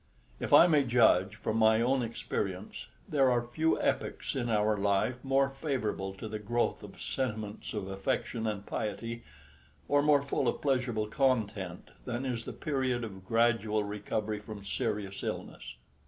If 0.39 0.51
I 0.51 0.65
may 0.65 0.83
judge 0.83 1.35
from 1.35 1.57
my 1.57 1.79
own 1.79 2.01
experience, 2.01 2.87
there 3.07 3.29
are 3.29 3.43
few 3.45 3.79
epochs 3.79 4.35
in 4.35 4.49
our 4.49 4.75
life 4.75 5.23
more 5.23 5.47
favourable 5.47 6.15
to 6.15 6.27
the 6.27 6.39
growth 6.39 6.81
of 6.81 6.99
sentiments 6.99 7.71
of 7.75 7.87
affection 7.87 8.47
and 8.47 8.65
piety, 8.65 9.21
or 9.87 10.01
more 10.01 10.23
full 10.23 10.47
of 10.47 10.59
pleasurable 10.59 11.05
content, 11.05 11.91
than 12.05 12.25
is 12.25 12.45
the 12.45 12.51
period 12.53 13.03
of 13.03 13.27
gradual 13.27 13.83
recovery 13.83 14.39
from 14.39 14.65
serious 14.65 15.21
illness. 15.21 15.75